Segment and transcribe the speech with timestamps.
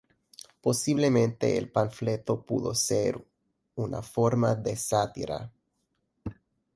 [0.61, 3.23] Posiblemente, el panfleto pudo ser
[3.75, 5.51] una forma de sátira.